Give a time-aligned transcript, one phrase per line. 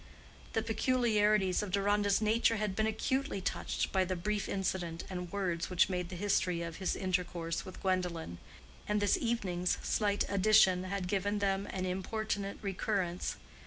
[0.53, 5.69] The peculiarities of Deronda's nature had been acutely touched by the brief incident and words
[5.69, 8.39] which made the history of his intercourse with Gwendolen;
[8.87, 13.35] and this evening's slight addition had given them an importunate recurrence.